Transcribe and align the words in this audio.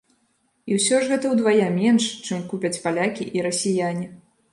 І 0.69 0.77
ўсё 0.77 0.95
ж 1.01 1.09
гэта 1.11 1.25
ўдвая 1.33 1.67
менш, 1.75 2.03
чым 2.25 2.39
купяць 2.53 2.73
палякі 2.87 3.29
і 3.39 3.45
расіяне. 3.49 4.07